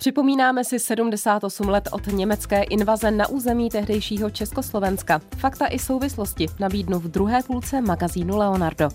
[0.00, 5.20] Připomínáme si 78 let od německé invaze na území tehdejšího Československa.
[5.36, 8.88] Fakta i souvislosti nabídnu v druhé půlce magazínu Leonardo.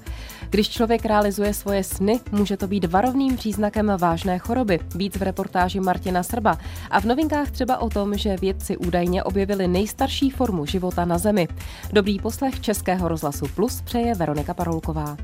[0.50, 4.80] Když člověk realizuje svoje sny, může to být varovným příznakem vážné choroby.
[4.96, 6.58] Víc v reportáži Martina Srba.
[6.92, 11.48] A v novinkách třeba o tom, že vědci údajně objevili nejstarší formu života na Zemi.
[11.92, 15.18] Dobrý poslech Českého rozhlasu Plus přeje Veronika Parolková.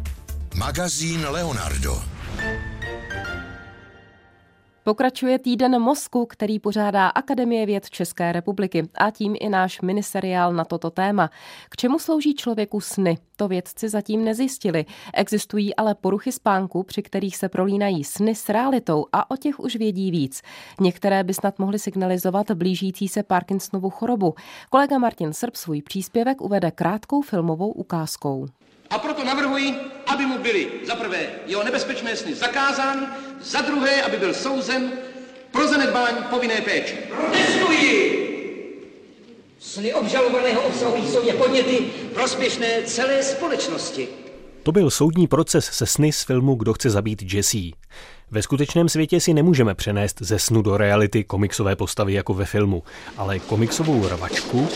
[0.55, 2.01] Magazín Leonardo.
[4.89, 10.65] Pokračuje týden mozku, který pořádá Akademie věd České republiky a tím i náš miniseriál na
[10.65, 11.29] toto téma.
[11.69, 13.17] K čemu slouží člověku sny?
[13.35, 14.85] To vědci zatím nezjistili.
[15.13, 19.75] Existují ale poruchy spánku, při kterých se prolínají sny s realitou a o těch už
[19.75, 20.41] vědí víc.
[20.79, 24.35] Některé by snad mohly signalizovat blížící se Parkinsonovu chorobu.
[24.69, 28.45] Kolega Martin Srb svůj příspěvek uvede krátkou filmovou ukázkou.
[28.89, 29.75] A proto navrhuji,
[30.09, 33.07] aby mu byly za prvé jeho nebezpečné sny zakázány,
[33.43, 34.91] za druhé, aby byl souzen
[35.51, 36.95] pro zanedbání povinné péče.
[36.95, 38.25] Protestuji!
[39.59, 41.77] Sny obžalovaného obsahují soudě podněty
[42.13, 44.07] prospěšné celé společnosti.
[44.63, 47.57] To byl soudní proces se sny z filmu Kdo chce zabít Jesse.
[48.31, 52.83] Ve skutečném světě si nemůžeme přenést ze snu do reality komiksové postavy jako ve filmu,
[53.17, 54.69] ale komiksovou rvačku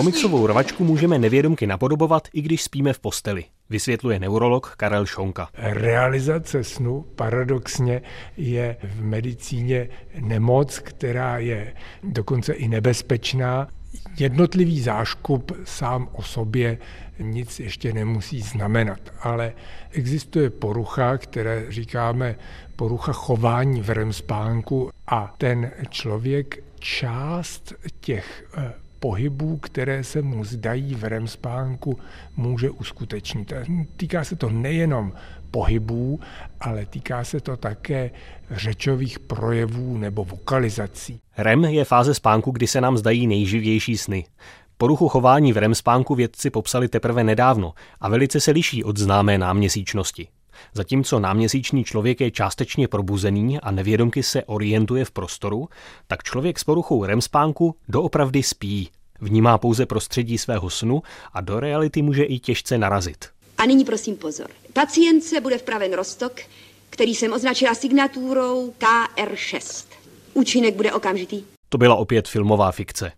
[0.00, 5.48] Komiksovou rvačku můžeme nevědomky napodobovat, i když spíme v posteli, vysvětluje neurolog Karel Šonka.
[5.54, 8.02] Realizace snu paradoxně
[8.36, 9.88] je v medicíně
[10.20, 13.68] nemoc, která je dokonce i nebezpečná.
[14.18, 16.78] Jednotlivý záškup sám o sobě
[17.18, 19.52] nic ještě nemusí znamenat, ale
[19.90, 22.36] existuje porucha, které říkáme
[22.76, 30.44] porucha chování v REM spánku a ten člověk část těch eh, pohybů, které se mu
[30.44, 31.98] zdají v REM spánku,
[32.36, 33.52] může uskutečnit.
[33.96, 35.12] Týká se to nejenom
[35.50, 36.20] pohybů,
[36.60, 38.10] ale týká se to také
[38.50, 41.20] řečových projevů nebo vokalizací.
[41.38, 44.24] REM je fáze spánku, kdy se nám zdají nejživější sny.
[44.76, 49.38] Poruchu chování v REM spánku vědci popsali teprve nedávno a velice se liší od známé
[49.38, 50.28] náměsíčnosti.
[50.74, 55.68] Zatímco náměsíční člověk je částečně probuzený a nevědomky se orientuje v prostoru,
[56.06, 58.88] tak člověk s poruchou REM spánku doopravdy spí.
[59.20, 63.28] Vnímá pouze prostředí svého snu a do reality může i těžce narazit.
[63.58, 64.46] A nyní prosím pozor.
[64.72, 66.32] Pacientce bude vpraven roztok,
[66.90, 69.86] který jsem označila signatúrou KR6.
[70.34, 71.42] Účinek bude okamžitý.
[71.68, 73.12] To byla opět filmová fikce.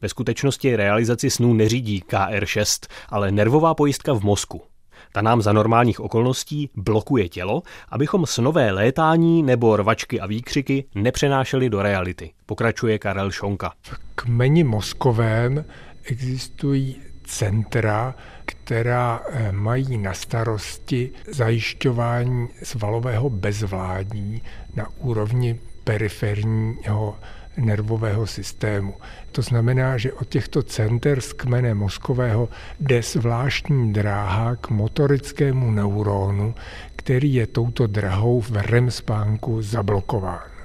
[0.00, 4.62] Ve skutečnosti realizaci snů neřídí KR6, ale nervová pojistka v mozku.
[5.12, 11.70] Ta nám za normálních okolností blokuje tělo, abychom snové létání nebo rvačky a výkřiky nepřenášeli
[11.70, 13.72] do reality, pokračuje Karel Šonka.
[13.82, 15.64] V kmeni mozkovém
[16.04, 18.14] existují centra,
[18.44, 24.42] která eh, mají na starosti zajišťování svalového bezvládní
[24.74, 27.16] na úrovni periferního
[27.56, 28.94] nervového systému.
[29.32, 32.48] To znamená, že od těchto center z kmene mozkového
[32.80, 36.54] jde zvláštní dráha k motorickému neuronu,
[36.96, 40.56] který je touto drahou v REM spánku zablokován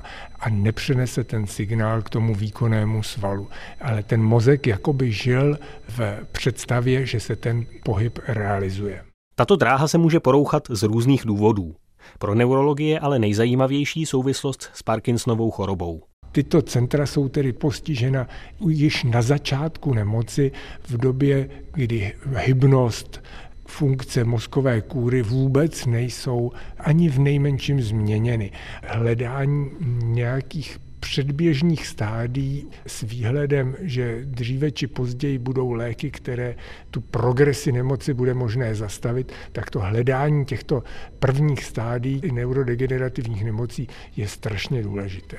[0.42, 3.48] a nepřenese ten signál k tomu výkonnému svalu.
[3.82, 9.04] Ale ten mozek jakoby žil v představě, že se ten pohyb realizuje.
[9.36, 11.76] Tato dráha se může porouchat z různých důvodů.
[12.20, 16.04] Pro neurologie ale nejzajímavější souvislost s Parkinsonovou chorobou.
[16.32, 18.28] Tyto centra jsou tedy postižena
[18.68, 20.52] již na začátku nemoci
[20.84, 23.24] v době, kdy hybnost,
[23.68, 28.52] funkce mozkové kůry vůbec nejsou ani v nejmenším změněny.
[28.84, 29.70] Hledání
[30.04, 36.56] nějakých předběžných stádií s výhledem, že dříve či později budou léky, které
[36.92, 40.84] tu progresi nemoci bude možné zastavit, tak to hledání těchto
[41.20, 45.38] prvních stádií neurodegenerativních nemocí je strašně důležité.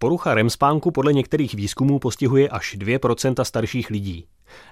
[0.00, 4.26] Porucha REM spánku podle některých výzkumů postihuje až 2% starších lidí.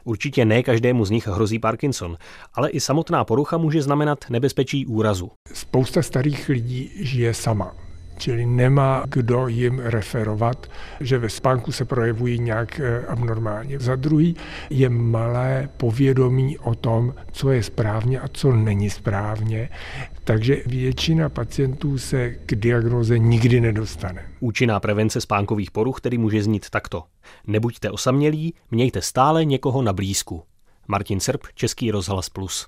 [0.04, 2.16] Určitě ne každému z nich hrozí Parkinson,
[2.54, 5.30] ale i samotná porucha může znamenat nebezpečí úrazu.
[5.52, 7.72] Spousta starých lidí žije sama
[8.18, 10.66] čili nemá kdo jim referovat,
[11.00, 13.78] že ve spánku se projevují nějak eh, abnormálně.
[13.78, 14.36] Za druhý
[14.70, 19.68] je malé povědomí o tom, co je správně a co není správně,
[20.26, 24.26] takže většina pacientů se k diagnoze nikdy nedostane.
[24.40, 27.04] Účinná prevence spánkových poruch tedy může znít takto.
[27.46, 30.42] Nebuďte osamělí, mějte stále někoho na blízku.
[30.88, 32.66] Martin Srb, Český rozhlas Plus.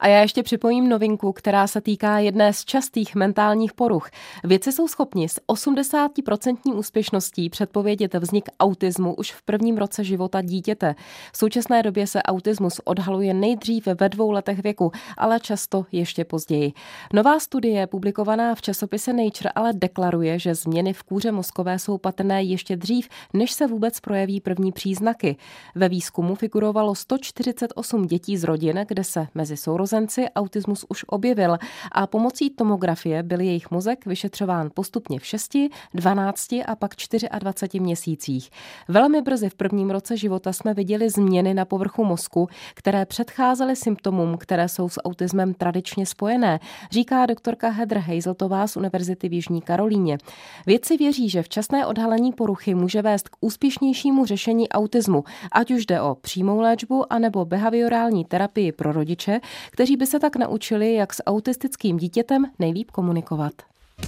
[0.00, 4.10] A já ještě připojím novinku, která se týká jedné z častých mentálních poruch.
[4.44, 10.94] Vědci jsou schopni s 80% úspěšností předpovědět vznik autismu už v prvním roce života dítěte.
[11.32, 16.72] V současné době se autismus odhaluje nejdříve ve dvou letech věku, ale často ještě později.
[17.12, 22.42] Nová studie, publikovaná v časopise Nature, ale deklaruje, že změny v kůře mozkové jsou patrné
[22.42, 25.36] ještě dřív, než se vůbec projeví první příznaky.
[25.74, 31.58] Ve výzkumu figurovalo 148 dětí z rodin, kde se mezi sourozenci autismus už objevil
[31.92, 35.56] a pomocí tomografie byl jejich mozek vyšetřován postupně v 6,
[35.94, 36.94] 12 a pak
[37.38, 38.50] 24 měsících.
[38.88, 44.36] Velmi brzy v prvním roce života jsme viděli změny na povrchu mozku, které předcházely symptomům,
[44.38, 46.60] které jsou s autismem tradičně spojené,
[46.90, 50.18] říká doktorka Heather Hazeltová z Univerzity v Jižní Karolíně.
[50.66, 56.00] Vědci věří, že včasné odhalení poruchy může vést k úspěšnějšímu řešení autismu, ať už jde
[56.00, 59.40] o přímou léčbu anebo behaviorální terapii pro rodiče,
[59.70, 63.52] kteří by se tak naučili, jak s autistickým dítětem nejlíp komunikovat.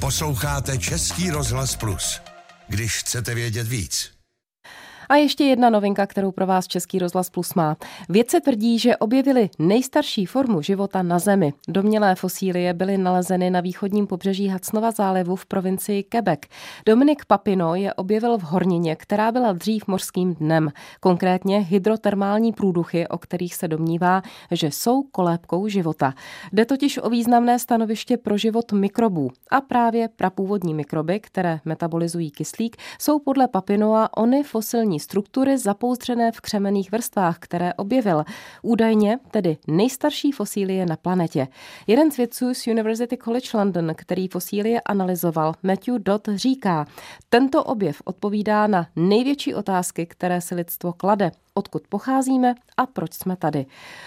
[0.00, 2.20] Posloucháte Český rozhlas Plus.
[2.68, 4.19] Když chcete vědět víc.
[5.10, 7.76] A ještě jedna novinka, kterou pro vás Český rozhlas Plus má.
[8.08, 11.52] Vědce tvrdí, že objevili nejstarší formu života na Zemi.
[11.68, 16.40] Domělé fosílie byly nalezeny na východním pobřeží Hudsonova zálivu v provincii Quebec.
[16.86, 20.72] Dominik Papino je objevil v hornině, která byla dřív mořským dnem.
[21.00, 26.14] Konkrétně hydrotermální průduchy, o kterých se domnívá, že jsou kolébkou života.
[26.52, 29.30] Jde totiž o významné stanoviště pro život mikrobů.
[29.50, 36.40] A právě prapůvodní mikroby, které metabolizují kyslík, jsou podle Papinoa ony fosilní struktury zapouzdřené v
[36.40, 38.24] křemených vrstvách, které objevil.
[38.62, 41.48] Údajně tedy nejstarší fosílie na planetě.
[41.86, 46.86] Jeden z vědců z University College London, který fosílie analyzoval, Matthew Dodd, říká,
[47.28, 53.36] tento objev odpovídá na největší otázky, které si lidstvo klade odkud pocházíme a proč jsme
[53.36, 53.66] tady.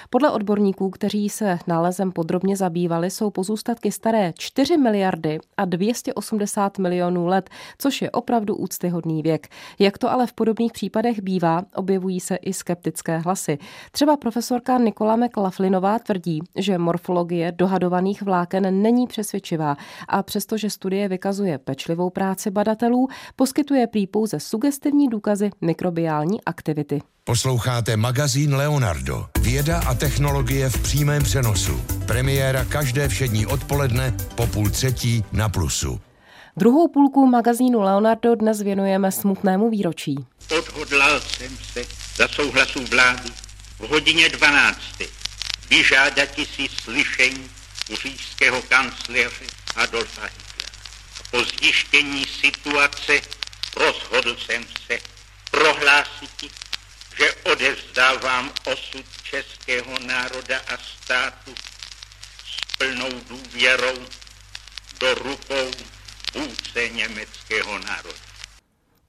[0.09, 7.25] Podle odborníků, kteří se nálezem podrobně zabývali, jsou pozůstatky staré 4 miliardy a 280 milionů
[7.27, 9.47] let, což je opravdu úctyhodný věk.
[9.79, 10.82] Jak to ale v podobných případech
[11.21, 13.57] bývá, objevují se i skeptické hlasy.
[13.91, 19.77] Třeba profesorka Nikola McLaughlinová tvrdí, že morfologie dohadovaných vláken není přesvědčivá
[20.07, 27.01] a přestože studie vykazuje pečlivou práci badatelů, poskytuje prý pouze sugestivní důkazy mikrobiální aktivity.
[27.23, 29.25] Posloucháte magazín Leonardo.
[29.41, 31.81] Věda a technologie v přímém přenosu.
[32.05, 35.99] Premiéra každé všední odpoledne po půl třetí na Plusu.
[36.57, 40.15] Druhou půlku magazínu Leonardo dnes věnujeme smutnému výročí.
[40.57, 41.85] Odhodlal jsem se
[42.15, 43.29] za souhlasu vlády
[43.79, 44.77] v hodině 12.
[45.69, 47.49] vyžádat si slyšení
[47.91, 49.45] u říšského kancléře
[49.75, 50.71] Adolfa Hitlera.
[51.31, 53.21] Po zjištění situace
[53.75, 54.97] rozhodl jsem se
[55.51, 56.51] prohlásit
[57.17, 61.55] že odevzdávám osud českého národa a státu
[62.45, 64.05] s plnou důvěrou
[64.99, 65.71] do rukou
[66.33, 68.32] vůdce německého národa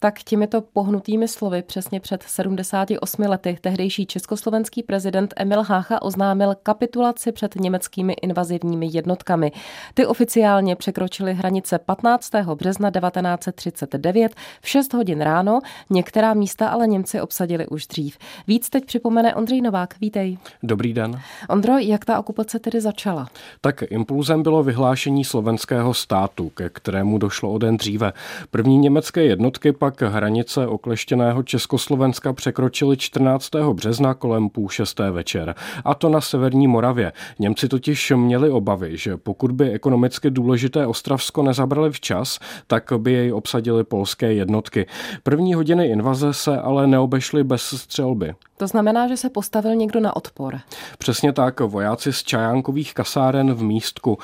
[0.04, 7.32] tak těmito pohnutými slovy přesně před 78 lety tehdejší československý prezident Emil Hácha oznámil kapitulaci
[7.32, 9.52] před německými invazivními jednotkami.
[9.94, 12.30] Ty oficiálně překročily hranice 15.
[12.54, 15.60] března 1939 v 6 hodin ráno,
[15.90, 18.18] některá místa ale Němci obsadili už dřív.
[18.46, 19.94] Víc teď připomene Ondřej Novák.
[20.00, 20.38] Vítej.
[20.62, 21.20] Dobrý den.
[21.48, 23.28] Ondro, jak ta okupace tedy začala?
[23.60, 28.12] Tak impulzem bylo vyhlášení slovenského státu, ke kterému došlo o den dříve.
[28.50, 33.50] První německé jednotky pak pak hranice okleštěného Československa překročili 14.
[33.72, 35.54] března kolem půl šesté večer.
[35.84, 37.12] A to na severní Moravě.
[37.38, 43.32] Němci totiž měli obavy, že pokud by ekonomicky důležité Ostravsko nezabrali včas, tak by jej
[43.32, 44.86] obsadili polské jednotky.
[45.22, 48.34] První hodiny invaze se ale neobešly bez střelby.
[48.56, 50.58] To znamená, že se postavil někdo na odpor.
[50.98, 54.18] Přesně tak, vojáci z Čajánkových kasáren v Místku.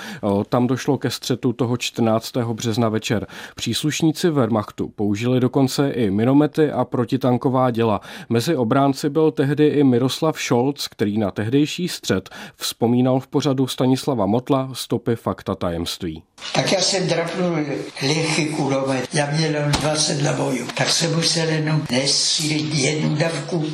[0.49, 2.37] Tam došlo ke střetu toho 14.
[2.37, 3.27] března večer.
[3.57, 5.60] Příslušníci Wehrmachtu použili dokonce
[5.93, 8.01] i minomety a protitanková děla.
[8.29, 14.27] Mezi obránci byl tehdy i Miroslav Scholz, který na tehdejší střet vzpomínal v pořadu Stanislava
[14.27, 16.23] Motla stopy fakta tajemství.
[16.55, 17.59] Tak já jsem drapnul
[18.03, 23.67] lehký kulomet, já měl 20 nabojů, tak jsem musel jenom nesílit jednu davku,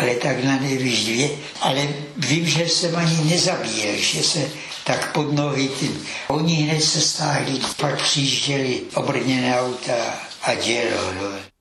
[0.00, 1.30] ale tak na nejvíc dvě.
[1.60, 4.40] Ale vím, že jsem ani nezabíjel, že se
[4.84, 5.90] tak pod nohy ty.
[6.28, 11.12] Oni hned se stáhli, pak přijížděli obrněné auta a dělo.
[11.12, 11.51] No.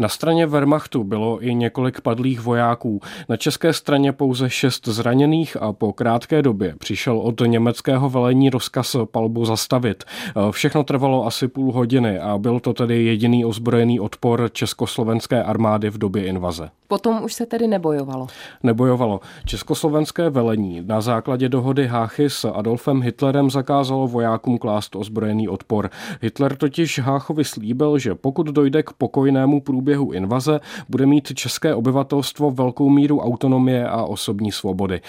[0.00, 3.00] Na straně Wehrmachtu bylo i několik padlých vojáků.
[3.28, 8.96] Na české straně pouze šest zraněných a po krátké době přišel od německého velení rozkaz
[9.04, 10.04] palbu zastavit.
[10.50, 15.98] Všechno trvalo asi půl hodiny a byl to tedy jediný ozbrojený odpor československé armády v
[15.98, 16.70] době invaze.
[16.88, 18.26] Potom už se tedy nebojovalo.
[18.62, 19.20] Nebojovalo.
[19.44, 25.90] Československé velení na základě dohody Háchy s Adolfem Hitlerem zakázalo vojákům klást ozbrojený odpor.
[26.20, 32.50] Hitler totiž Háchovi slíbil, že pokud dojde k pokojnému průběhu invaze, bude mít české obyvatelstvo
[32.50, 35.00] velkou míru autonomie a osobní svobody.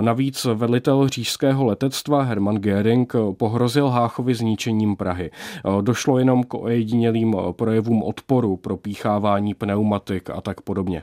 [0.00, 5.30] Navíc velitel říšského letectva Hermann Göring pohrozil Háchovi zničením Prahy.
[5.80, 11.02] Došlo jenom k ojedinělým projevům odporu, propíchávání pneumatik a tak podobně.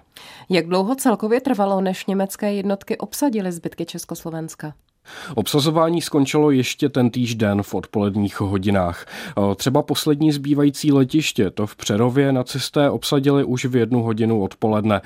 [0.49, 4.73] Jak dlouho celkově trvalo, než německé jednotky obsadily zbytky Československa?
[5.35, 9.05] Obsazování skončilo ještě ten den v odpoledních hodinách.
[9.55, 15.01] Třeba poslední zbývající letiště, to v Přerově, nacisté obsadili už v jednu hodinu odpoledne.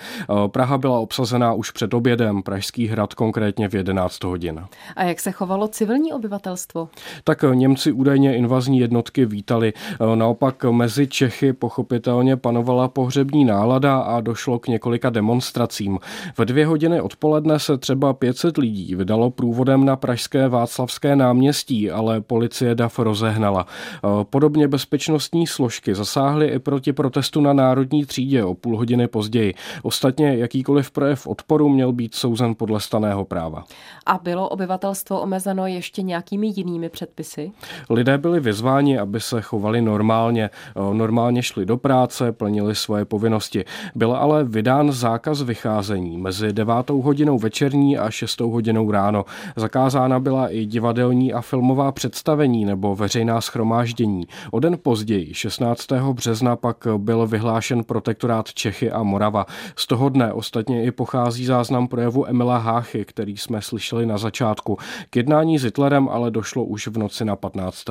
[0.47, 4.65] Praha byla obsazená už před obědem, Pražský hrad konkrétně v 11 hodin.
[4.95, 6.89] A jak se chovalo civilní obyvatelstvo?
[7.23, 9.73] Tak Němci údajně invazní jednotky vítali.
[10.15, 15.99] Naopak mezi Čechy pochopitelně panovala pohřební nálada a došlo k několika demonstracím.
[16.37, 21.91] V dvě hodiny odpoledne se třeba 500 lidí vydalo průvodem na na pražské Václavské náměstí,
[21.91, 23.65] ale policie DAF rozehnala.
[23.65, 29.53] E, podobně bezpečnostní složky zasáhly i proti protestu na Národní třídě o půl hodiny později.
[29.83, 33.63] Ostatně jakýkoliv projev odporu měl být souzen podle staného práva.
[34.05, 37.51] A bylo obyvatelstvo omezeno ještě nějakými jinými předpisy?
[37.89, 40.43] Lidé byli vyzváni, aby se chovali normálně.
[40.43, 40.49] E,
[40.93, 43.65] normálně šli do práce, plnili svoje povinnosti.
[43.95, 49.25] Byl ale vydán zákaz vycházení mezi 9 hodinou večerní a 6 hodinou ráno.
[49.55, 54.27] Zakázal Zakázána byla i divadelní a filmová představení nebo veřejná schromáždění.
[54.51, 55.91] O den později, 16.
[56.13, 59.45] března, pak byl vyhlášen protektorát Čechy a Morava.
[59.75, 64.77] Z toho dne ostatně i pochází záznam projevu Emila Háchy, který jsme slyšeli na začátku.
[65.09, 67.89] K jednání s Hitlerem ale došlo už v noci na 15.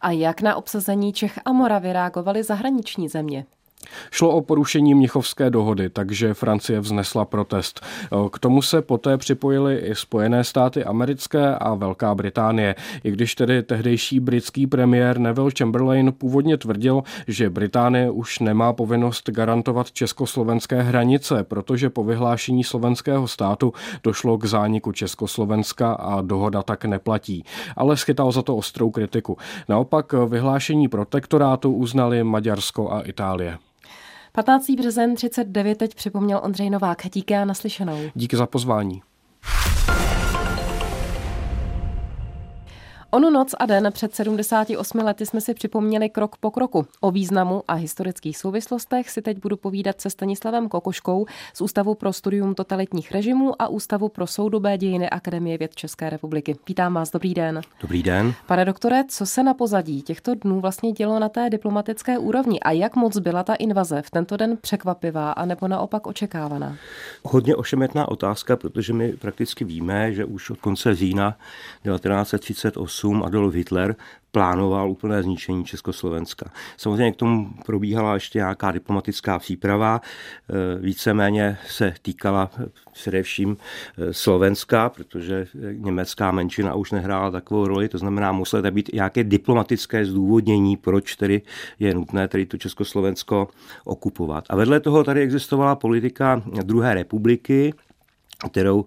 [0.00, 3.44] A jak na obsazení Čech a Moravy reagovaly zahraniční země?
[4.10, 7.80] Šlo o porušení Mnichovské dohody, takže Francie vznesla protest.
[8.32, 12.74] K tomu se poté připojily i Spojené státy americké a Velká Británie.
[13.04, 19.30] I když tedy tehdejší britský premiér Neville Chamberlain původně tvrdil, že Británie už nemá povinnost
[19.30, 23.72] garantovat československé hranice, protože po vyhlášení slovenského státu
[24.04, 27.44] došlo k zániku Československa a dohoda tak neplatí.
[27.76, 29.36] Ale schytal za to ostrou kritiku.
[29.68, 33.58] Naopak vyhlášení protektorátu uznali Maďarsko a Itálie.
[34.38, 34.70] 15.
[34.70, 37.02] březen 39 teď připomněl Ondřej Novák.
[37.12, 37.98] Díky a naslyšenou.
[38.14, 39.02] Díky za pozvání.
[43.10, 46.86] Onu noc a den před 78 lety jsme si připomněli krok po kroku.
[47.00, 52.12] O významu a historických souvislostech si teď budu povídat se Stanislavem Kokoškou z Ústavu pro
[52.12, 56.56] studium totalitních režimů a Ústavu pro soudobé dějiny Akademie věd České republiky.
[56.68, 57.60] Vítám vás, dobrý den.
[57.80, 58.34] Dobrý den.
[58.46, 62.70] Pane doktore, co se na pozadí těchto dnů vlastně dělo na té diplomatické úrovni a
[62.70, 66.76] jak moc byla ta invaze v tento den překvapivá a nebo naopak očekávaná?
[67.22, 71.36] Hodně ošemetná otázka, protože my prakticky víme, že už od konce října
[71.84, 73.96] 1938 1938 Adolf Hitler
[74.32, 76.50] plánoval úplné zničení Československa.
[76.76, 82.50] Samozřejmě k tomu probíhala ještě nějaká diplomatická příprava, e, víceméně se týkala
[82.92, 83.56] především
[83.98, 90.04] e, Slovenska, protože německá menšina už nehrála takovou roli, to znamená, muselo být nějaké diplomatické
[90.04, 91.42] zdůvodnění, proč tedy
[91.78, 93.48] je nutné tedy to Československo
[93.84, 94.44] okupovat.
[94.48, 97.72] A vedle toho tady existovala politika druhé republiky,
[98.46, 98.84] kterou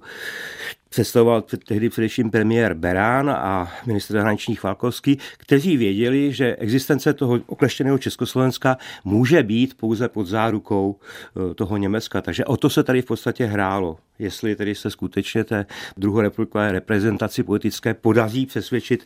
[0.91, 7.97] představoval tehdy především premiér Berán a ministr zahraničních Válkovský, kteří věděli, že existence toho okleštěného
[7.97, 12.21] Československa může být pouze pod zárukou eh, toho Německa.
[12.21, 15.65] Takže o to se tady v podstatě hrálo jestli tedy se skutečně té
[15.97, 19.05] druhorepublikové reprezentaci politické podaří přesvědčit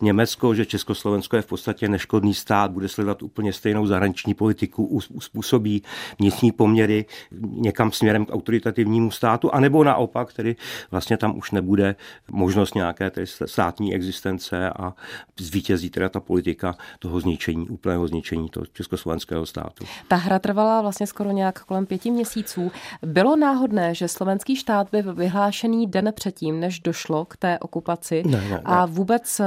[0.00, 5.82] Německo, že Československo je v podstatě neškodný stát, bude sledovat úplně stejnou zahraniční politiku, uspůsobí
[6.18, 7.06] vnitřní poměry
[7.42, 10.56] někam směrem k autoritativnímu státu, anebo naopak, tedy
[10.90, 11.96] vlastně tam už nebude
[12.30, 14.94] možnost nějaké tedy státní existence a
[15.40, 19.84] zvítězí teda ta politika toho zničení, úplného zničení toho československého státu.
[20.08, 22.72] Ta hra trvala vlastně skoro nějak kolem pěti měsíců.
[23.06, 28.22] Bylo náhodné, že slovenský Islámský štát byl vyhlášený den předtím, než došlo k té okupaci.
[28.26, 28.60] Ne, ne, ne.
[28.64, 29.46] A vůbec eh,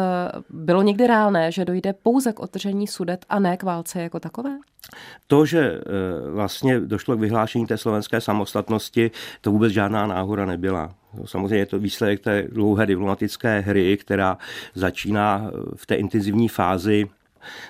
[0.50, 4.58] bylo někdy reálné, že dojde pouze k otržení sudet a ne k válce jako takové?
[5.28, 5.82] To, že eh,
[6.32, 10.96] vlastně došlo k vyhlášení té slovenské samostatnosti, to vůbec žádná náhoda nebyla.
[11.26, 14.38] Samozřejmě je to výsledek té dlouhé diplomatické hry, která
[14.74, 17.06] začíná v té intenzivní fázi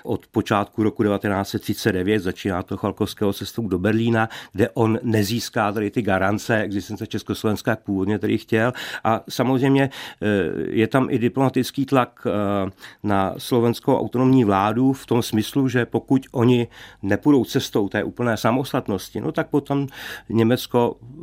[0.04, 6.02] od počátku roku 1939, začíná to Chalkovského cestou do Berlína, kde on nezíská tady ty
[6.02, 8.72] garance existence Československa, jak původně tady chtěl.
[9.04, 9.90] A samozřejmě
[10.22, 10.26] eh,
[10.70, 12.70] je tam i diplomatický tlak eh,
[13.02, 16.68] na slovenskou autonomní vládu v tom smyslu, že pokud oni
[17.02, 19.86] nepůjdou cestou té úplné samostatnosti, no tak potom
[20.28, 21.16] Německo eh,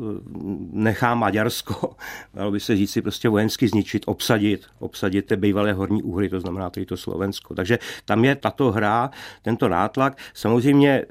[0.71, 1.95] nechá Maďarsko,
[2.33, 6.39] dalo by se říct si prostě vojensky zničit, obsadit, obsadit ty bývalé horní úhry, to
[6.39, 7.55] znamená tady to Slovensko.
[7.55, 9.09] Takže tam je tato hra,
[9.41, 10.17] tento nátlak.
[10.33, 11.05] Samozřejmě, eh,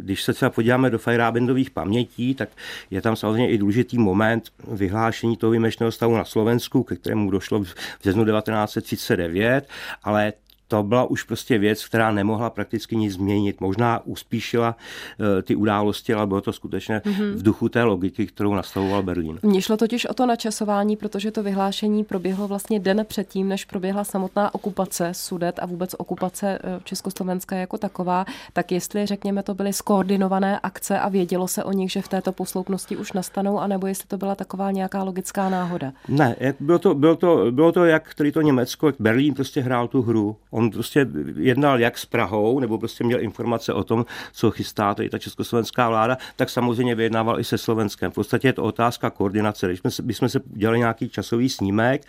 [0.00, 2.48] když se třeba podíváme do Fajrábendových pamětí, tak
[2.90, 7.62] je tam samozřejmě i důležitý moment vyhlášení toho výjimečného stavu na Slovensku, ke kterému došlo
[7.64, 9.68] v březnu 1939,
[10.02, 10.32] ale
[10.70, 13.60] to byla už prostě věc, která nemohla prakticky nic změnit.
[13.60, 14.76] Možná uspíšila
[15.18, 17.34] uh, ty události, ale bylo to skutečně mm-hmm.
[17.34, 19.38] v duchu té logiky, kterou nastavoval Berlín.
[19.42, 24.04] Mně šlo totiž o to načasování, protože to vyhlášení proběhlo vlastně den předtím, než proběhla
[24.04, 28.24] samotná okupace Sudet a vůbec okupace eh, Československa jako taková.
[28.52, 32.32] Tak jestli, řekněme, to byly skoordinované akce a vědělo se o nich, že v této
[32.32, 35.92] posloupnosti už nastanou, anebo jestli to byla taková nějaká logická náhoda?
[36.08, 39.88] Ne, bylo to, bylo to, bylo to jak tady to Německo, jak Berlín prostě hrál
[39.88, 40.36] tu hru.
[40.50, 45.08] On prostě jednal jak s Prahou, nebo prostě měl informace o tom, co chystá tady
[45.08, 48.10] ta československá vláda, tak samozřejmě vyjednával i se Slovenskem.
[48.10, 49.66] V podstatě je to otázka koordinace.
[49.66, 52.02] Když jsme, bychom se dělali nějaký časový snímek,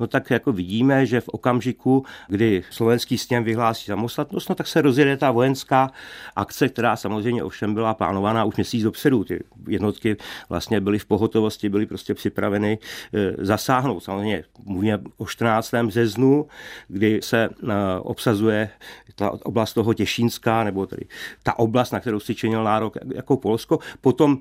[0.00, 4.82] no tak jako vidíme, že v okamžiku, kdy slovenský sněm vyhlásí samostatnost, no tak se
[4.82, 5.90] rozjede ta vojenská
[6.36, 9.24] akce, která samozřejmě ovšem byla plánovaná už měsíc dopředu.
[9.24, 10.16] Ty jednotky
[10.48, 12.78] vlastně byly v pohotovosti, byly prostě připraveny
[13.14, 14.04] e, zasáhnout.
[14.04, 15.74] Samozřejmě mluvíme o 14.
[15.86, 16.46] březnu,
[16.88, 17.50] kdy se e,
[18.00, 18.68] obsazuje
[19.14, 21.06] ta oblast toho Těšínská, nebo tedy
[21.42, 23.78] ta oblast, na kterou si činil nárok jako Polsko.
[24.00, 24.38] Potom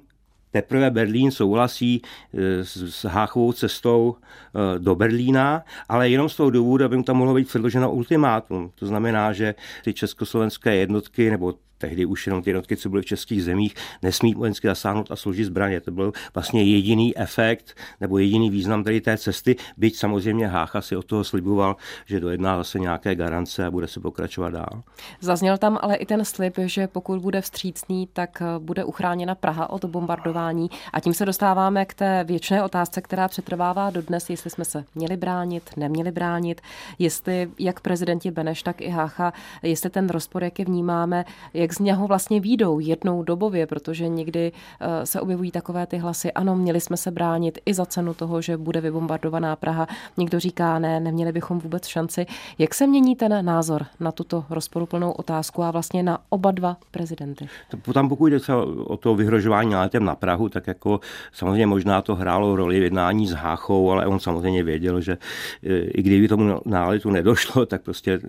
[0.51, 6.85] teprve Berlín souhlasí e, s Háchovou cestou e, do Berlína, ale jenom z toho důvodu,
[6.85, 8.71] aby mu tam mohlo být předloženo ultimátum.
[8.75, 13.05] To znamená, že ty československé jednotky nebo tehdy už jenom ty jednotky, co byly v
[13.05, 15.81] českých zemích, nesmí vojensky zasáhnout a složit zbraně.
[15.81, 20.95] To byl vlastně jediný efekt nebo jediný význam tady té cesty, byť samozřejmě Hácha si
[20.95, 24.83] od toho sliboval, že dojedná zase nějaké garance a bude se pokračovat dál.
[25.21, 29.85] Zazněl tam ale i ten slib, že pokud bude vstřícný, tak bude uchráněna Praha od
[29.85, 30.69] bombardování.
[30.93, 35.17] A tím se dostáváme k té věčné otázce, která přetrvává dodnes, jestli jsme se měli
[35.17, 36.61] bránit, neměli bránit,
[36.99, 41.25] jestli jak prezidenti Beneš, tak i Hácha, jestli ten rozpor, jak je vnímáme,
[41.65, 46.31] jak z něho vlastně výjdou jednou dobově, protože někdy eh, se objevují takové ty hlasy,
[46.31, 49.87] ano, měli jsme se bránit i za cenu toho, že bude vybombardovaná Praha.
[50.17, 52.25] Někdo říká, ne, neměli bychom vůbec šanci.
[52.57, 57.47] Jak se mění ten názor na tuto rozporuplnou otázku a vlastně na oba dva prezidenty?
[57.93, 58.39] Tam pokud jde
[58.83, 60.99] o to vyhrožování náletem na Prahu, tak jako
[61.33, 65.17] samozřejmě možná to hrálo roli v jednání s Háchou, ale on samozřejmě věděl, že
[65.63, 68.19] eh, i kdyby tomu náletu nedošlo, tak prostě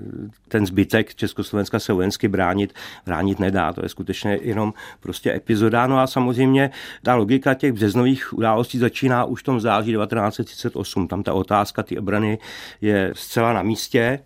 [0.48, 2.72] ten zbytek Československa se vojensky bránit,
[3.06, 3.72] bránit bránit nedá.
[3.72, 5.86] To je skutečně jenom prostě epizoda.
[5.86, 6.70] No a samozřejmě
[7.02, 11.08] ta logika těch březnových událostí začíná už v tom září 1938.
[11.08, 12.38] Tam ta otázka ty obrany
[12.80, 14.20] je zcela na místě,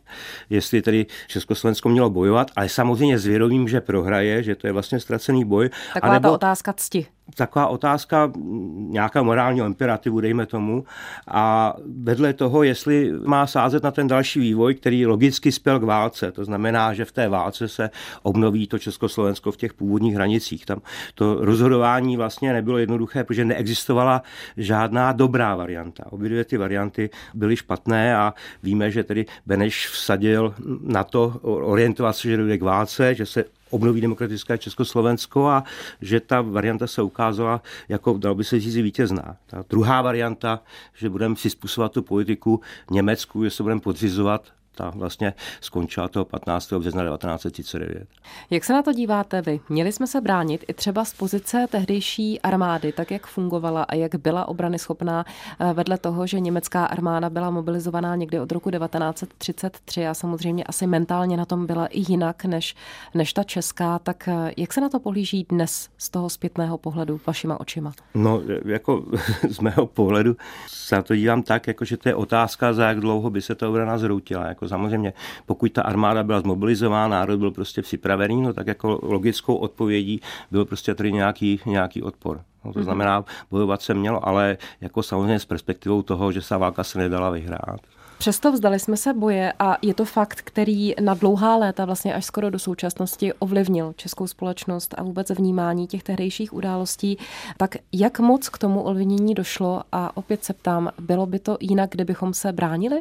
[0.50, 5.00] jestli tedy Československo mělo bojovat, ale samozřejmě s vědomím, že prohraje, že to je vlastně
[5.00, 5.70] ztracený boj.
[5.94, 6.28] Taková anebo...
[6.28, 8.32] ta otázka cti taková otázka
[8.74, 10.84] nějaká morálního imperativu, dejme tomu.
[11.28, 16.32] A vedle toho, jestli má sázet na ten další vývoj, který logicky spěl k válce.
[16.32, 17.90] To znamená, že v té válce se
[18.22, 20.66] obnoví to Československo v těch původních hranicích.
[20.66, 20.80] Tam
[21.14, 24.22] to rozhodování vlastně nebylo jednoduché, protože neexistovala
[24.56, 26.04] žádná dobrá varianta.
[26.10, 32.16] Obě dvě ty varianty byly špatné a víme, že tedy Beneš vsadil na to orientovat
[32.16, 35.64] se, že dojde k válce, že se obnoví demokratické Československo a
[36.00, 39.36] že ta varianta se ukázala jako, dal by se říct, vítězná.
[39.46, 40.62] Ta druhá varianta,
[40.94, 46.24] že budeme si způsobovat tu politiku Německu, že se budeme podřizovat ta vlastně skončila toho
[46.24, 46.72] 15.
[46.72, 48.08] března 1939.
[48.50, 49.60] Jak se na to díváte vy?
[49.68, 54.14] Měli jsme se bránit i třeba z pozice tehdejší armády, tak jak fungovala a jak
[54.14, 55.24] byla obrany schopná
[55.60, 60.86] eh, vedle toho, že německá armáda byla mobilizovaná někdy od roku 1933 a samozřejmě asi
[60.86, 62.76] mentálně na tom byla i jinak než,
[63.14, 67.20] než ta česká, tak eh, jak se na to pohlíží dnes z toho zpětného pohledu
[67.26, 67.92] vašima očima?
[68.14, 69.04] No, jako
[69.48, 73.00] z mého pohledu se na to dívám tak, jako že to je otázka, za jak
[73.00, 74.46] dlouho by se ta obrana zhroutila.
[74.46, 75.12] Jako samozřejmě,
[75.46, 80.20] pokud ta armáda byla zmobilizována, národ byl prostě připravený, no tak jako logickou odpovědí
[80.50, 82.40] byl prostě tady nějaký, nějaký odpor.
[82.64, 82.84] No, to mhm.
[82.84, 87.30] znamená, bojovat se mělo, ale jako samozřejmě s perspektivou toho, že se válka se nedala
[87.30, 87.80] vyhrát.
[88.20, 92.24] Přesto vzdali jsme se boje a je to fakt, který na dlouhá léta, vlastně až
[92.24, 97.18] skoro do současnosti, ovlivnil českou společnost a vůbec vnímání těch tehdejších událostí.
[97.56, 101.90] Tak jak moc k tomu ovlivnění došlo a opět se ptám, bylo by to jinak,
[101.90, 103.00] kdybychom se bránili?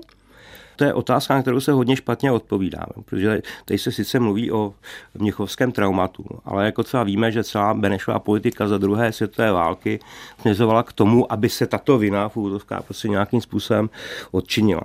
[0.80, 4.74] To je otázka, na kterou se hodně špatně odpovídá, protože tady se sice mluví o
[5.18, 10.00] mnichovském traumatu, ale jako třeba víme, že celá Benešová politika za druhé světové války
[10.42, 13.90] směřovala k tomu, aby se tato vina v úvodovkách prostě nějakým způsobem
[14.32, 14.82] odčinila.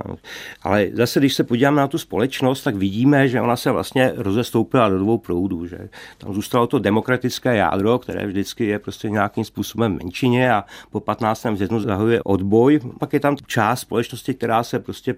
[0.62, 4.88] Ale zase, když se podíváme na tu společnost, tak vidíme, že ona se vlastně rozestoupila
[4.88, 5.66] do dvou proudů.
[5.66, 5.88] Že?
[6.18, 11.46] Tam zůstalo to demokratické jádro, které vždycky je prostě nějakým způsobem menšině a po 15.
[11.46, 12.80] březnu zahajuje odboj.
[12.98, 15.14] Pak je tam část společnosti, která se prostě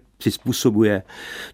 [0.67, 1.03] přizpůsobuje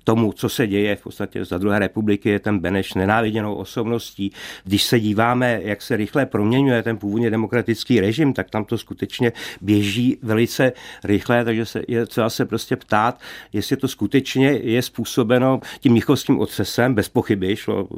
[0.05, 4.33] tomu, co se děje v podstatě za druhé republiky, je ten Beneš nenáviděnou osobností.
[4.65, 9.33] Když se díváme, jak se rychle proměňuje ten původně demokratický režim, tak tam to skutečně
[9.61, 10.73] běží velice
[11.05, 13.21] rychle, takže se, je třeba se prostě ptát,
[13.53, 17.89] jestli to skutečně je způsobeno tím mnichovským otřesem, bez pochyby šlo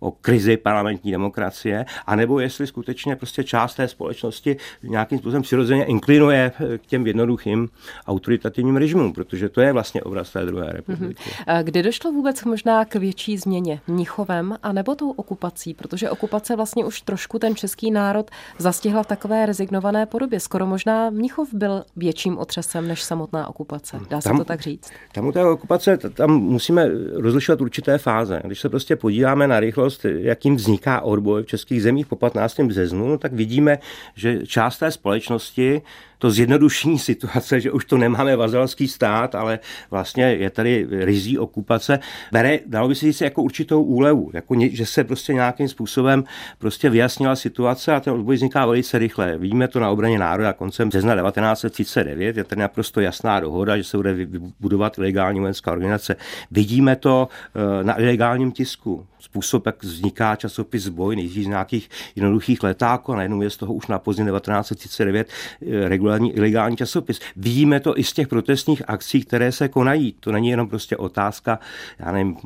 [0.00, 6.52] o krizi parlamentní demokracie, anebo jestli skutečně prostě část té společnosti nějakým způsobem přirozeně inklinuje
[6.78, 7.68] k těm jednoduchým
[8.06, 11.22] autoritativním režimům, protože to je vlastně obraz té druhé republiky.
[11.22, 11.64] Mm-hmm.
[11.64, 13.80] Kdy došlo vůbec možná k větší změně?
[13.86, 15.74] Mnichovem a nebo tou okupací?
[15.74, 20.40] Protože okupace vlastně už trošku ten český národ zastihla v takové rezignované podobě.
[20.40, 24.00] Skoro možná Mnichov byl větším otřesem než samotná okupace.
[24.10, 24.90] Dá se tam, to tak říct?
[25.12, 28.42] Tam u té okupace, tam musíme rozlišovat určité fáze.
[28.44, 32.60] Když se prostě podíváme na rychlost, jakým vzniká odboj v českých zemích po 15.
[32.60, 33.78] březnu, no, tak vidíme,
[34.14, 35.82] že část té společnosti
[36.22, 39.58] to zjednodušení situace, že už to nemáme vazalský stát, ale
[39.90, 41.98] vlastně je tady rizí okupace,
[42.32, 46.24] bere, dalo by se říct, jako určitou úlevu, jako že se prostě nějakým způsobem
[46.58, 49.38] prostě vyjasnila situace a ten odboj vzniká velice rychle.
[49.38, 53.96] Vidíme to na obraně národa koncem března 1939, je tady naprosto jasná dohoda, že se
[53.96, 56.16] bude vybudovat ilegální vojenská organizace.
[56.50, 62.62] Vidíme to eh, na ilegálním tisku způsob, jak vzniká časopis Boj, nejdřív z nějakých jednoduchých
[62.62, 67.20] letáků a najednou je z toho už na pozdě 1939 eh, regulární ilegální časopis.
[67.36, 70.14] Vidíme to i z těch protestních akcí, které se konají.
[70.20, 71.58] To není jenom prostě otázka,
[71.98, 72.36] já nevím,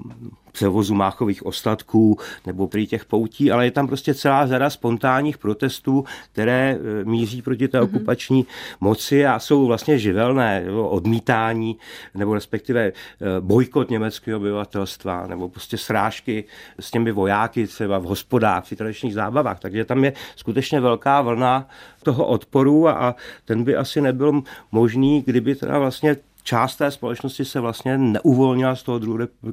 [0.57, 6.05] převozu máchových ostatků nebo prý těch poutí, ale je tam prostě celá řada spontánních protestů,
[6.33, 7.85] které e, míří proti té mhm.
[7.85, 8.77] okupační mm-hmm.
[8.81, 11.77] moci a jsou vlastně živelné, jo, odmítání
[12.15, 12.93] nebo respektive e,
[13.41, 16.45] bojkot německého obyvatelstva nebo prostě srážky
[16.81, 19.61] s těmi vojáky třeba v hospodách, při tradičních zábavách.
[19.61, 21.69] Takže tam je skutečně velká vlna
[22.03, 23.15] toho odporu a
[23.45, 24.43] ten by asi nebyl
[24.73, 26.17] možný, kdyby teda vlastně
[26.47, 28.99] část té společnosti se vlastně neuvolnila z toho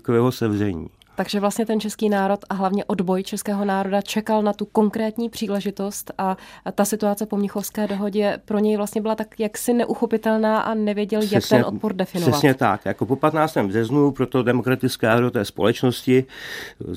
[0.06, 0.88] druhého sevření.
[1.15, 6.12] Takže vlastně ten český národ a hlavně odboj českého národa čekal na tu konkrétní příležitost
[6.17, 6.38] a,
[6.76, 11.36] ta situace po Mnichovské dohodě pro něj vlastně byla tak jaksi neuchopitelná a nevěděl, přesně,
[11.36, 12.32] jak ten odpor definovat.
[12.32, 12.86] Přesně tak.
[12.86, 13.58] Jako po 15.
[13.58, 16.26] březnu pro to demokratické jádro té společnosti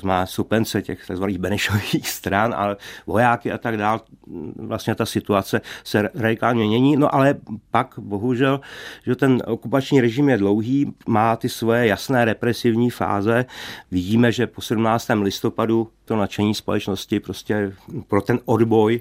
[0.05, 1.25] má supence těch tzv.
[1.39, 2.77] Benešových stran, ale
[3.07, 4.01] vojáky a tak dál,
[4.57, 6.97] vlastně ta situace se radikálně mění.
[6.97, 7.35] No ale
[7.71, 8.61] pak bohužel,
[9.07, 13.45] že ten okupační režim je dlouhý, má ty svoje jasné represivní fáze,
[14.07, 15.09] vidíme, že po 17.
[15.23, 17.73] listopadu to nadšení společnosti prostě
[18.09, 19.01] pro ten odboj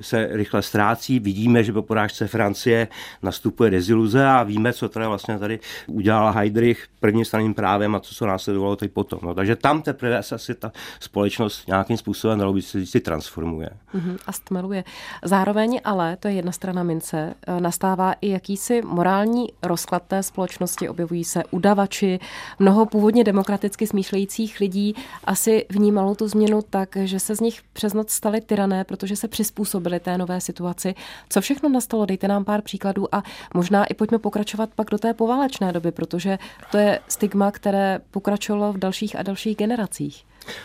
[0.00, 1.18] se rychle ztrácí.
[1.18, 2.88] Vidíme, že po porážce Francie
[3.22, 8.14] nastupuje deziluze a víme, co teda vlastně tady udělala Heydrich prvním straným právem a co
[8.14, 9.18] se následovalo teď potom.
[9.22, 13.70] No, takže tam teprve se asi ta společnost nějakým způsobem dalo by se si transformuje.
[13.94, 14.84] Uh-huh, a stmeluje.
[15.24, 20.88] Zároveň ale, to je jedna strana mince, e, nastává i jakýsi morální rozklad té společnosti.
[20.88, 22.18] Objevují se udavači,
[22.58, 27.62] mnoho původně demokraticky smýšlejících lidí asi vnímalo tu změnu změnu tak, že se z nich
[27.72, 30.94] přes noc stali tyrané, protože se přizpůsobili té nové situaci.
[31.28, 32.06] Co všechno nastalo?
[32.06, 33.22] Dejte nám pár příkladů a
[33.54, 36.38] možná i pojďme pokračovat pak do té poválečné doby, protože
[36.70, 40.24] to je stigma, které pokračovalo v dalších a dalších generacích.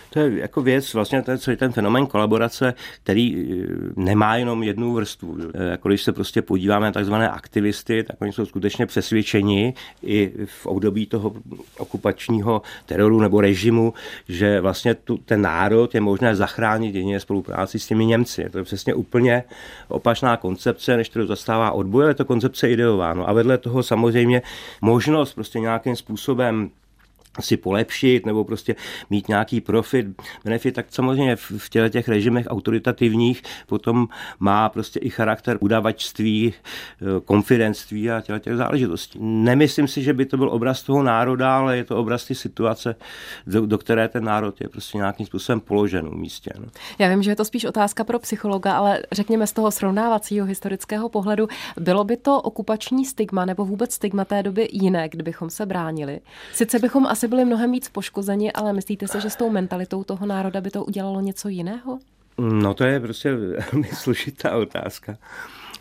[0.10, 4.94] To je jako věc, vlastně ten, celý ten fenomen kolaborace, který eh, nemá jenom jednu
[4.94, 5.38] vrstvu.
[5.54, 10.32] Eh, jako když se prostě podíváme na takzvané aktivisty, tak oni jsou skutečně přesvědčeni i
[10.46, 11.34] v období toho
[11.78, 13.94] okupačního teroru nebo režimu,
[14.30, 18.50] že vlastně tu, ten národ je možné zachránit jedině spolupráci s těmi Němci.
[18.52, 19.44] To je přesně úplně
[19.88, 23.30] opačná koncepce, než kterou zastává odboj, ale je to koncepce ideováno.
[23.30, 24.42] A vedle toho samozřejmě
[24.82, 26.70] možnost prostě nějakým způsobem
[27.40, 28.76] si polepšit nebo prostě
[29.10, 30.08] mít nějaký profit,
[30.44, 34.08] benefit, tak samozřejmě v těle těch režimech autoritativních potom
[34.40, 39.20] má prostě i charakter udavačství, eh, konfidenství a těle těch záležitostí.
[39.22, 42.96] Nemyslím si, že by to byl obraz toho národa, ale je to obraz ty situace,
[43.48, 46.52] do, do které ten národ je prostě nějakým způsobem položen místě.
[46.60, 46.66] No.
[47.00, 51.10] Já vím, že je to spíš otázka pro psychologa, ale řekněme z toho srovnávacího historického
[51.10, 51.48] pohledu,
[51.80, 56.20] bylo by to okupační stigma nebo vůbec stigma té doby jiné, kdybychom se bránili?
[56.54, 60.04] Sice bychom asi asi byli mnohem víc poškozeni, ale myslíte si, že s tou mentalitou
[60.04, 62.00] toho národa by to udělalo něco jiného?
[62.38, 65.18] No to je prostě velmi složitá otázka.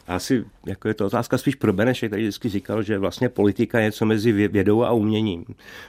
[0.06, 3.84] Asi jako je to otázka spíš pro Beneše, který vždycky říkal, že vlastně politika je
[3.84, 5.44] něco mezi vědou a uměním.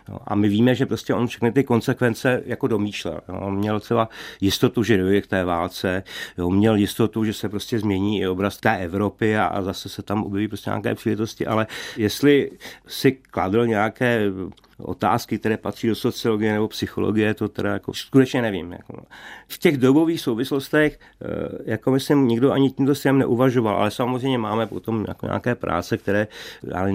[0.10, 3.20] No, a my víme, že prostě on všechny ty konsekvence jako domýšlel.
[3.28, 4.10] No, on měl třeba
[4.42, 6.04] jistotu, že dojde k té válce,
[6.38, 10.02] jo, měl jistotu, že se prostě změní i obraz té Evropy a, a zase se
[10.04, 12.52] tam objeví prostě nějaké příležitosti, ale jestli
[12.88, 14.32] si kladl nějaké
[14.78, 18.72] otázky, které patří do sociologie nebo psychologie, to teda jako skutečně nevím.
[18.72, 19.04] Jako.
[19.48, 21.28] V těch dobových souvislostech, eh,
[21.66, 26.28] jako myslím, nikdo ani tímto směrem neuvažoval, ale samozřejmě máme potom jako nějaké práce, které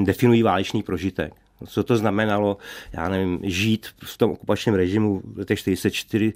[0.05, 1.33] definují válečný prožitek
[1.67, 2.57] co to znamenalo,
[2.93, 6.33] já nevím, žít v tom okupačním režimu v letech 44,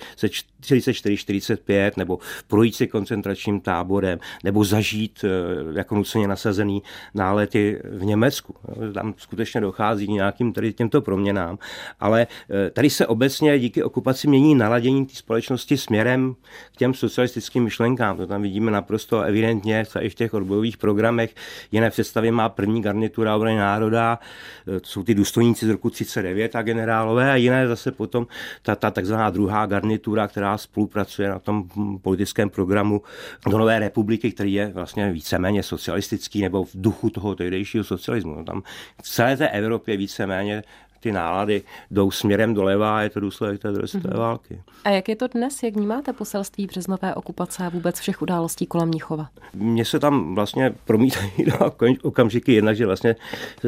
[0.61, 6.83] 44, 45, nebo projít si koncentračním táborem, nebo zažít eh, jako nuceně nasazený
[7.15, 8.55] nálety v Německu.
[8.95, 11.59] Tam skutečně dochází nějakým tady těmto proměnám,
[12.01, 16.35] ale eh, tady se obecně díky okupaci mění naladění té společnosti směrem
[16.73, 18.17] k těm socialistickým myšlenkám.
[18.17, 21.35] To tam vidíme naprosto evidentně i v těch odbojových programech.
[21.73, 24.19] Jiné představy má první garnitura obrany národa,
[24.67, 28.27] eh, jsou ty důstojníci z roku 39 a generálové a jiné zase potom
[28.62, 31.68] ta, ta takzvaná druhá garnitura, která spolupracuje na tom
[32.03, 33.03] politickém programu
[33.50, 38.35] do Nové republiky, který je vlastně víceméně socialistický nebo v duchu toho tehdejšího socialismu.
[38.35, 38.62] No tam
[39.03, 40.62] v celé té Evropě víceméně
[41.05, 44.19] ty nálady jdou směrem doleva a je to důsledek té druhé světové mm-hmm.
[44.19, 44.62] války.
[44.85, 45.62] A jak je to dnes?
[45.62, 49.29] Jak vnímáte poselství březnové okupace a vůbec všech událostí kolem Mnichova?
[49.55, 53.17] Mně se tam vlastně promítají do okamžiky jednak, že vlastně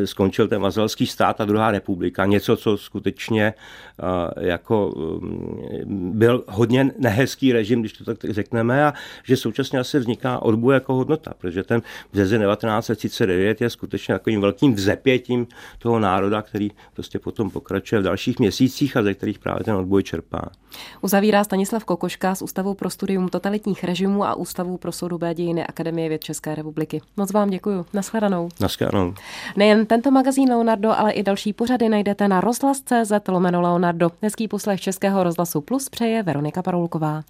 [0.05, 2.27] skončil ten mazelský stát a druhá republika.
[2.27, 3.55] Něco, co skutečně
[4.41, 8.95] jako um, byl hodně nehezký režim, když to tak řekneme, a
[9.25, 14.75] že současně asi vzniká odboj jako hodnota, protože ten březen 1939 je skutečně takovým velkým
[14.75, 15.47] vzepětím
[15.79, 20.03] toho národa, který prostě potom pokračuje v dalších měsících a ze kterých právě ten odboj
[20.03, 20.43] čerpá.
[21.01, 26.09] Uzavírá Stanislav Kokoška z Ústavu pro studium totalitních režimů a Ústavu pro soudobé dějiny Akademie
[26.09, 27.01] věd České republiky.
[27.17, 27.85] Moc vám děkuji.
[27.93, 28.49] Naschledanou.
[28.61, 29.15] Naschledanou.
[29.57, 34.11] Nejen tento magazín Leonardo, ale i další pořady najdete na rozhlas.cz lomeno Leonardo.
[34.23, 37.23] Hezký poslech Českého rozhlasu Plus přeje Veronika Parulková.